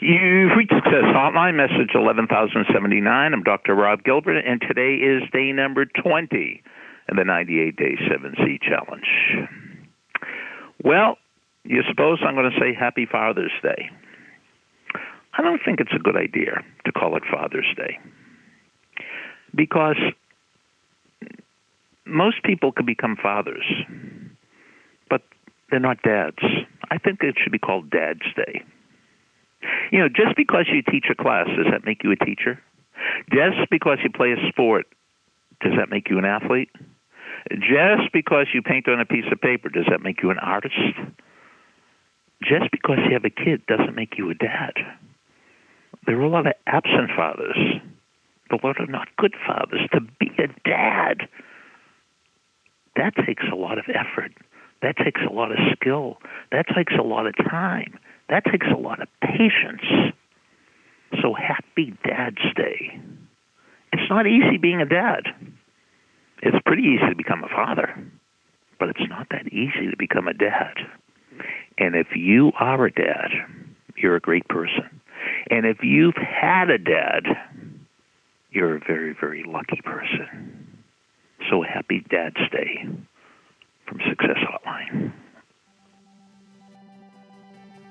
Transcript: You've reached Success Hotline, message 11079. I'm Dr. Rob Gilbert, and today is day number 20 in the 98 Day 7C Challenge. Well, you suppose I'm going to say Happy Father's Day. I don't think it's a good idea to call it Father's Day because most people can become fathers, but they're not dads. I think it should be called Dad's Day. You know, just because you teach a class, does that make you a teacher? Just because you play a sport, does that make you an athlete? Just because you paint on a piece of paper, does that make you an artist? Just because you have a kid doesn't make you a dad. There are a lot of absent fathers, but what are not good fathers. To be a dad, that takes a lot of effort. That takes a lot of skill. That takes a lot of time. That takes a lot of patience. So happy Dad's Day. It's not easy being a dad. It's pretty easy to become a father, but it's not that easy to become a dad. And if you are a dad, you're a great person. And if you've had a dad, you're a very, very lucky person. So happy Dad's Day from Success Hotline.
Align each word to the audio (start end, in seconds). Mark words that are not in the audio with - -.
You've 0.00 0.56
reached 0.56 0.72
Success 0.72 1.10
Hotline, 1.10 1.56
message 1.56 1.90
11079. 1.92 3.32
I'm 3.34 3.42
Dr. 3.42 3.74
Rob 3.74 4.04
Gilbert, 4.04 4.38
and 4.38 4.60
today 4.60 4.94
is 4.94 5.28
day 5.32 5.50
number 5.50 5.86
20 5.86 6.62
in 7.08 7.16
the 7.16 7.24
98 7.24 7.74
Day 7.74 7.96
7C 8.08 8.62
Challenge. 8.62 9.48
Well, 10.84 11.18
you 11.64 11.82
suppose 11.88 12.20
I'm 12.24 12.36
going 12.36 12.48
to 12.48 12.60
say 12.60 12.74
Happy 12.78 13.08
Father's 13.10 13.50
Day. 13.60 13.90
I 15.36 15.42
don't 15.42 15.60
think 15.64 15.80
it's 15.80 15.92
a 15.92 15.98
good 15.98 16.16
idea 16.16 16.62
to 16.84 16.92
call 16.92 17.16
it 17.16 17.24
Father's 17.28 17.66
Day 17.76 17.98
because 19.52 19.98
most 22.06 22.44
people 22.44 22.70
can 22.70 22.86
become 22.86 23.16
fathers, 23.20 23.66
but 25.10 25.22
they're 25.72 25.80
not 25.80 26.02
dads. 26.02 26.38
I 26.88 26.98
think 26.98 27.24
it 27.24 27.34
should 27.42 27.52
be 27.52 27.58
called 27.58 27.90
Dad's 27.90 28.22
Day. 28.36 28.62
You 29.90 30.00
know, 30.00 30.08
just 30.08 30.36
because 30.36 30.66
you 30.72 30.82
teach 30.82 31.06
a 31.10 31.14
class, 31.14 31.46
does 31.56 31.66
that 31.70 31.84
make 31.84 32.04
you 32.04 32.12
a 32.12 32.16
teacher? 32.16 32.60
Just 33.30 33.70
because 33.70 33.98
you 34.02 34.10
play 34.10 34.32
a 34.32 34.48
sport, 34.48 34.86
does 35.60 35.72
that 35.78 35.90
make 35.90 36.10
you 36.10 36.18
an 36.18 36.24
athlete? 36.24 36.70
Just 37.50 38.12
because 38.12 38.46
you 38.52 38.62
paint 38.62 38.88
on 38.88 39.00
a 39.00 39.06
piece 39.06 39.24
of 39.32 39.40
paper, 39.40 39.68
does 39.68 39.86
that 39.88 40.02
make 40.02 40.22
you 40.22 40.30
an 40.30 40.38
artist? 40.38 40.74
Just 42.42 42.70
because 42.70 42.98
you 43.06 43.12
have 43.14 43.24
a 43.24 43.30
kid 43.30 43.64
doesn't 43.66 43.94
make 43.94 44.18
you 44.18 44.30
a 44.30 44.34
dad. 44.34 44.74
There 46.06 46.18
are 46.18 46.24
a 46.24 46.28
lot 46.28 46.46
of 46.46 46.52
absent 46.66 47.10
fathers, 47.16 47.56
but 48.50 48.62
what 48.62 48.80
are 48.80 48.86
not 48.86 49.08
good 49.16 49.34
fathers. 49.46 49.80
To 49.92 50.00
be 50.00 50.30
a 50.38 50.48
dad, 50.68 51.28
that 52.96 53.14
takes 53.26 53.44
a 53.50 53.56
lot 53.56 53.78
of 53.78 53.84
effort. 53.88 54.32
That 54.82 54.96
takes 54.96 55.20
a 55.28 55.32
lot 55.32 55.50
of 55.50 55.58
skill. 55.72 56.18
That 56.52 56.66
takes 56.74 56.92
a 56.98 57.02
lot 57.02 57.26
of 57.26 57.34
time. 57.36 57.98
That 58.28 58.44
takes 58.44 58.66
a 58.66 58.78
lot 58.78 59.00
of 59.00 59.08
patience. 59.22 60.12
So 61.22 61.34
happy 61.34 61.94
Dad's 62.04 62.54
Day. 62.54 63.00
It's 63.92 64.10
not 64.10 64.26
easy 64.26 64.58
being 64.58 64.80
a 64.80 64.86
dad. 64.86 65.24
It's 66.42 66.56
pretty 66.66 66.82
easy 66.82 67.08
to 67.08 67.16
become 67.16 67.42
a 67.42 67.48
father, 67.48 67.94
but 68.78 68.90
it's 68.90 69.08
not 69.08 69.28
that 69.30 69.48
easy 69.48 69.90
to 69.90 69.96
become 69.96 70.28
a 70.28 70.34
dad. 70.34 70.74
And 71.78 71.94
if 71.94 72.08
you 72.14 72.52
are 72.58 72.84
a 72.84 72.92
dad, 72.92 73.30
you're 73.96 74.16
a 74.16 74.20
great 74.20 74.46
person. 74.48 75.00
And 75.50 75.66
if 75.66 75.78
you've 75.82 76.16
had 76.16 76.70
a 76.70 76.78
dad, 76.78 77.24
you're 78.50 78.76
a 78.76 78.80
very, 78.80 79.16
very 79.18 79.44
lucky 79.46 79.80
person. 79.84 80.78
So 81.50 81.62
happy 81.62 82.04
Dad's 82.10 82.36
Day 82.50 82.86
from 83.86 84.00
Success 84.08 84.36
Hotline. 84.38 85.12